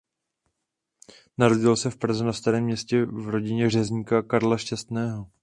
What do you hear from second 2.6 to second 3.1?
Městě